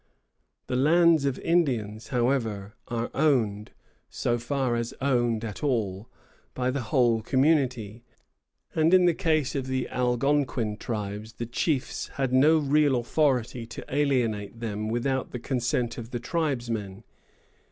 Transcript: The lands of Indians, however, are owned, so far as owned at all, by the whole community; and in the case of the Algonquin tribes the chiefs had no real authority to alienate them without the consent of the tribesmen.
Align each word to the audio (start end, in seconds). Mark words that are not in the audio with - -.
The 0.65 0.75
lands 0.75 1.25
of 1.25 1.37
Indians, 1.37 2.07
however, 2.07 2.73
are 2.87 3.11
owned, 3.13 3.69
so 4.09 4.39
far 4.39 4.75
as 4.75 4.95
owned 4.99 5.45
at 5.45 5.63
all, 5.63 6.09
by 6.55 6.71
the 6.71 6.81
whole 6.81 7.21
community; 7.21 8.03
and 8.73 8.95
in 8.95 9.05
the 9.05 9.13
case 9.13 9.53
of 9.53 9.67
the 9.67 9.87
Algonquin 9.89 10.77
tribes 10.77 11.33
the 11.33 11.45
chiefs 11.45 12.07
had 12.17 12.33
no 12.33 12.57
real 12.57 12.95
authority 12.95 13.67
to 13.67 13.85
alienate 13.95 14.59
them 14.59 14.89
without 14.89 15.29
the 15.29 15.39
consent 15.39 15.99
of 15.99 16.09
the 16.09 16.19
tribesmen. 16.19 17.03